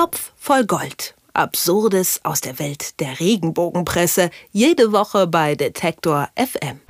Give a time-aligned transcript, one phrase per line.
[0.00, 1.14] Topf voll Gold.
[1.34, 4.30] Absurdes aus der Welt der Regenbogenpresse.
[4.50, 6.80] Jede Woche bei Detektor FM.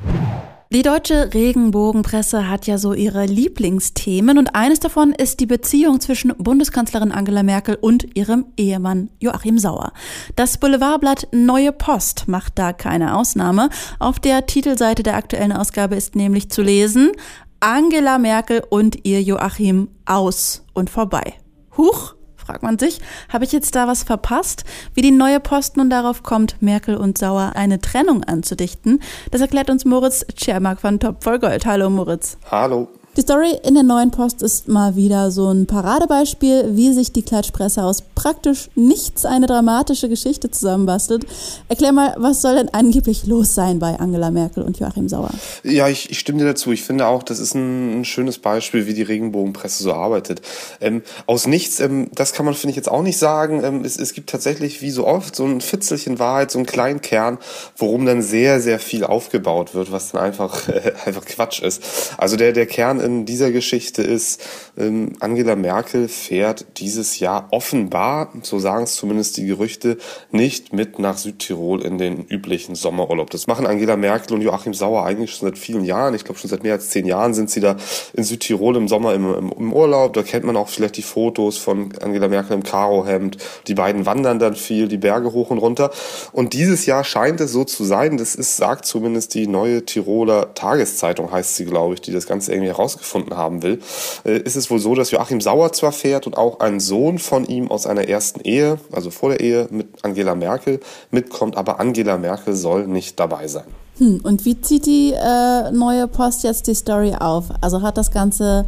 [0.72, 6.32] Die deutsche Regenbogenpresse hat ja so ihre Lieblingsthemen und eines davon ist die Beziehung zwischen
[6.38, 9.92] Bundeskanzlerin Angela Merkel und ihrem Ehemann Joachim Sauer.
[10.36, 13.70] Das Boulevardblatt Neue Post macht da keine Ausnahme.
[13.98, 17.10] Auf der Titelseite der aktuellen Ausgabe ist nämlich zu lesen,
[17.58, 21.34] Angela Merkel und ihr Joachim aus und vorbei.
[21.76, 22.14] Huch!
[22.50, 23.00] Fragt man sich,
[23.32, 24.64] habe ich jetzt da was verpasst?
[24.94, 29.70] Wie die neue Post nun darauf kommt, Merkel und Sauer eine Trennung anzudichten, das erklärt
[29.70, 31.64] uns Moritz Tschermak von Top voll Gold.
[31.64, 32.38] Hallo Moritz.
[32.50, 32.88] Hallo.
[33.20, 37.20] Die Story in der neuen Post ist mal wieder so ein Paradebeispiel, wie sich die
[37.20, 41.26] Klatschpresse aus praktisch nichts eine dramatische Geschichte zusammenbastelt.
[41.68, 45.32] Erklär mal, was soll denn angeblich los sein bei Angela Merkel und Joachim Sauer?
[45.64, 46.72] Ja, ich, ich stimme dir dazu.
[46.72, 50.40] Ich finde auch, das ist ein, ein schönes Beispiel, wie die Regenbogenpresse so arbeitet.
[50.80, 53.62] Ähm, aus nichts, ähm, das kann man, finde ich, jetzt auch nicht sagen.
[53.62, 57.02] Ähm, es, es gibt tatsächlich, wie so oft, so ein Fitzelchen Wahrheit, so einen kleinen
[57.02, 57.36] Kern,
[57.76, 61.82] worum dann sehr, sehr viel aufgebaut wird, was dann einfach, äh, einfach Quatsch ist.
[62.16, 64.42] Also der, der Kern in dieser Geschichte ist,
[64.76, 69.98] ähm, Angela Merkel fährt dieses Jahr offenbar, so sagen es zumindest die Gerüchte,
[70.30, 73.30] nicht mit nach Südtirol in den üblichen Sommerurlaub.
[73.30, 76.14] Das machen Angela Merkel und Joachim Sauer eigentlich schon seit vielen Jahren.
[76.14, 77.76] Ich glaube, schon seit mehr als zehn Jahren sind sie da
[78.12, 80.12] in Südtirol im Sommer im, im, im Urlaub.
[80.14, 83.38] Da kennt man auch vielleicht die Fotos von Angela Merkel im Karohemd.
[83.66, 85.90] Die beiden wandern dann viel, die Berge hoch und runter.
[86.32, 90.54] Und dieses Jahr scheint es so zu sein, das ist, sagt zumindest die neue Tiroler
[90.54, 93.80] Tageszeitung, heißt sie, glaube ich, die das Ganze irgendwie heraus herausgefunden haben will,
[94.24, 97.44] äh, ist es wohl so, dass Joachim Sauer zwar fährt und auch ein Sohn von
[97.46, 100.80] ihm aus einer ersten Ehe, also vor der Ehe mit Angela Merkel,
[101.10, 103.64] mitkommt, aber Angela Merkel soll nicht dabei sein.
[103.98, 107.46] Hm, und wie zieht die äh, neue Post jetzt die Story auf?
[107.60, 108.66] Also hat das Ganze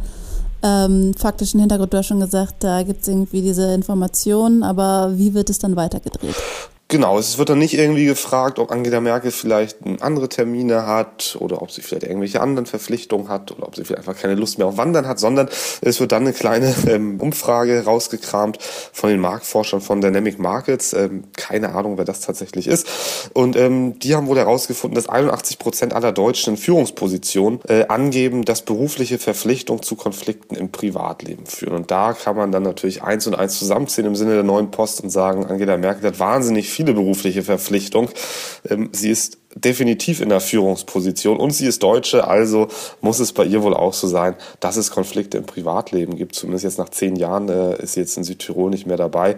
[0.61, 5.33] ähm, faktischen Hintergrund, du hast schon gesagt, da gibt es irgendwie diese Informationen, aber wie
[5.33, 6.35] wird es dann weitergedreht?
[6.93, 11.63] Genau, es wird dann nicht irgendwie gefragt, ob Angela Merkel vielleicht andere Termine hat oder
[11.63, 14.67] ob sie vielleicht irgendwelche anderen Verpflichtungen hat oder ob sie vielleicht einfach keine Lust mehr
[14.67, 15.49] auf Wandern hat, sondern
[15.81, 20.93] es wird dann eine kleine ähm, Umfrage rausgekramt von den Marktforschern von Dynamic Markets.
[20.93, 22.87] Ähm, keine Ahnung, wer das tatsächlich ist.
[23.33, 28.45] Und ähm, die haben wohl herausgefunden, dass 81 Prozent aller Deutschen in Führungspositionen äh, angeben,
[28.45, 31.73] dass berufliche Verpflichtungen zu Konflikten im Privatleben führen.
[31.73, 35.01] Und da kann man dann natürlich eins und eins zusammenziehen im Sinne der neuen Post
[35.01, 38.09] und sagen, Angela Merkel hat wahnsinnig viel viele berufliche Verpflichtung.
[38.69, 42.67] Ähm, sie ist definitiv in der Führungsposition und sie ist Deutsche, also
[43.01, 46.35] muss es bei ihr wohl auch so sein, dass es Konflikte im Privatleben gibt.
[46.35, 49.37] Zumindest jetzt nach zehn Jahren äh, ist sie jetzt in Südtirol nicht mehr dabei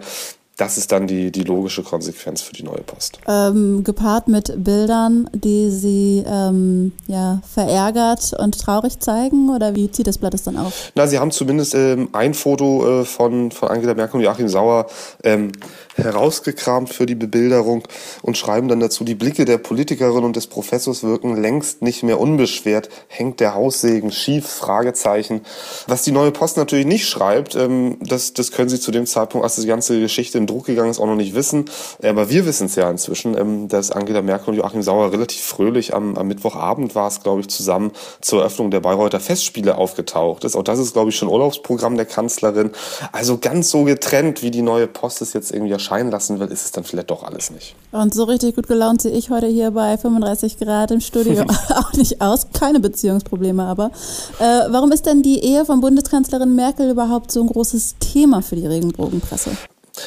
[0.56, 3.18] das ist dann die, die logische Konsequenz für die neue Post.
[3.28, 9.54] Ähm, gepaart mit Bildern, die sie ähm, ja, verärgert und traurig zeigen?
[9.54, 10.92] Oder wie zieht das Blatt es dann auf?
[10.94, 14.86] Na, sie haben zumindest ähm, ein Foto äh, von, von Angela Merkel und Joachim Sauer
[15.22, 15.52] ähm,
[15.96, 17.82] herausgekramt für die Bebilderung
[18.22, 22.20] und schreiben dann dazu, die Blicke der Politikerin und des Professors wirken längst nicht mehr
[22.20, 22.88] unbeschwert.
[23.08, 24.46] Hängt der Haussegen schief?
[24.46, 25.42] Fragezeichen.
[25.86, 29.44] Was die neue Post natürlich nicht schreibt, ähm, das, das können sie zu dem Zeitpunkt,
[29.44, 31.66] als die ganze Geschichte in Druck gegangen ist, auch noch nicht wissen.
[32.02, 35.94] Aber wir wissen es ja inzwischen, ähm, dass Angela Merkel und Joachim Sauer relativ fröhlich
[35.94, 40.56] am, am Mittwochabend war es, glaube ich, zusammen zur Eröffnung der Bayreuther Festspiele aufgetaucht ist.
[40.56, 42.70] Auch das ist, glaube ich, schon Urlaubsprogramm der Kanzlerin.
[43.12, 46.64] Also ganz so getrennt, wie die neue Post es jetzt irgendwie erscheinen lassen will, ist
[46.64, 47.76] es dann vielleicht doch alles nicht.
[47.92, 51.92] Und so richtig gut gelaunt sehe ich heute hier bei 35 Grad im Studio auch
[51.92, 52.48] nicht aus.
[52.52, 53.92] Keine Beziehungsprobleme aber.
[54.40, 58.56] Äh, warum ist denn die Ehe von Bundeskanzlerin Merkel überhaupt so ein großes Thema für
[58.56, 59.50] die Regenbogenpresse?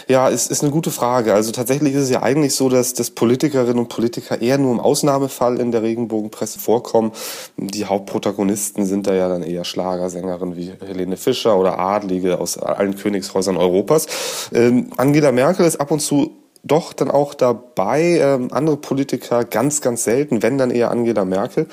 [0.08, 1.34] Ja, es ist eine gute Frage.
[1.34, 4.80] Also tatsächlich ist es ja eigentlich so, dass, dass Politikerinnen und Politiker eher nur im
[4.80, 7.12] Ausnahmefall in der Regenbogenpresse vorkommen.
[7.58, 12.96] Die Hauptprotagonisten sind da ja dann eher Schlagersängerinnen wie Helene Fischer oder Adlige aus allen
[12.96, 14.08] Königshäusern Europas.
[14.54, 16.32] Ähm, Angela Merkel ist ab und zu
[16.64, 21.68] doch dann auch dabei, ähm, andere Politiker ganz, ganz selten, wenn dann eher Angela Merkel.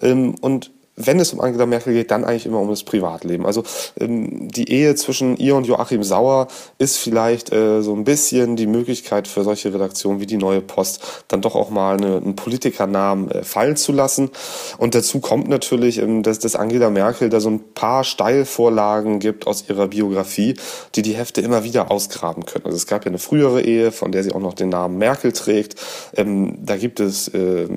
[0.00, 0.72] Ähm, und
[1.06, 3.46] wenn es um Angela Merkel geht, dann eigentlich immer um das Privatleben.
[3.46, 3.62] Also
[3.98, 6.48] ähm, die Ehe zwischen ihr und Joachim Sauer
[6.78, 11.24] ist vielleicht äh, so ein bisschen die Möglichkeit für solche Redaktionen wie die Neue Post,
[11.28, 14.30] dann doch auch mal eine, einen Politikernamen äh, fallen zu lassen.
[14.78, 19.46] Und dazu kommt natürlich, ähm, dass, dass Angela Merkel da so ein paar Steilvorlagen gibt
[19.46, 20.54] aus ihrer Biografie,
[20.94, 22.66] die die Hefte immer wieder ausgraben können.
[22.66, 25.32] Also es gab ja eine frühere Ehe, von der sie auch noch den Namen Merkel
[25.32, 25.76] trägt.
[26.16, 27.68] Ähm, da gibt es äh,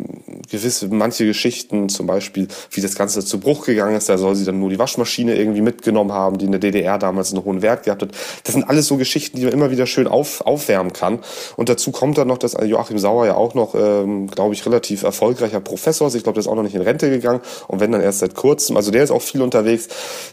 [0.49, 4.45] gewisse, manche Geschichten, zum Beispiel, wie das Ganze zu Bruch gegangen ist, da soll sie
[4.45, 7.83] dann nur die Waschmaschine irgendwie mitgenommen haben, die in der DDR damals einen hohen Wert
[7.83, 8.09] gehabt hat.
[8.43, 11.19] Das sind alles so Geschichten, die man immer wieder schön auf, aufwärmen kann.
[11.55, 15.03] Und dazu kommt dann noch, dass Joachim Sauer ja auch noch, ähm, glaube ich, relativ
[15.03, 16.15] erfolgreicher Professor ist.
[16.15, 18.35] Ich glaube, der ist auch noch nicht in Rente gegangen und wenn dann erst seit
[18.35, 18.77] kurzem.
[18.77, 19.87] Also der ist auch viel unterwegs.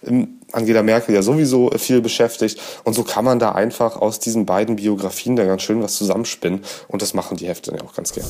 [0.06, 2.60] Ähm, Angela Merkel ja sowieso viel beschäftigt.
[2.84, 6.62] Und so kann man da einfach aus diesen beiden Biografien da ganz schön was zusammenspinnen.
[6.88, 8.28] Und das machen die Hefte dann ja auch ganz gerne.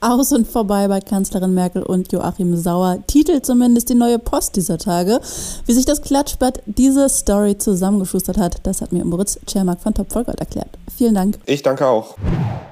[0.00, 2.98] Aus und vorbei bei Kanzlerin Merkel und Joachim Sauer.
[3.06, 5.20] Titel zumindest die neue Post dieser Tage.
[5.66, 10.12] Wie sich das Klatschblatt diese Story zusammengeschustert hat, das hat mir Moritz Czermak von Topf
[10.12, 10.68] voll Gold erklärt.
[10.96, 11.38] Vielen Dank.
[11.46, 12.16] Ich danke auch.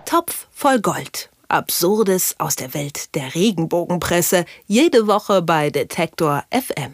[0.04, 1.30] Topf voll Gold.
[1.48, 4.46] Absurdes aus der Welt der Regenbogenpresse.
[4.66, 6.90] Jede Woche bei Detektor FM.